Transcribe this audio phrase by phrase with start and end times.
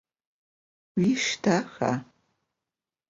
[0.99, 1.91] Vuişş daxa?